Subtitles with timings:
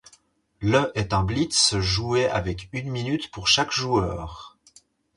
[0.61, 4.57] Le est un blitz joué avec une minute pour chaque joueur.